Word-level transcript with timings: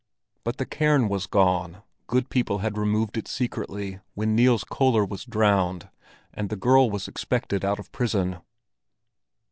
But 0.43 0.57
the 0.57 0.65
cairn 0.65 1.09
was 1.09 1.27
gone; 1.27 1.83
good 2.07 2.31
people 2.31 2.57
had 2.57 2.75
removed 2.75 3.17
it 3.19 3.27
secretly 3.27 3.99
when 4.15 4.35
Niels 4.35 4.63
Köller 4.63 5.07
was 5.07 5.25
drowned 5.25 5.89
and 6.33 6.49
the 6.49 6.55
girl 6.55 6.89
was 6.89 7.07
expected 7.07 7.63
out 7.63 7.77
of 7.77 7.91
prison. 7.91 8.37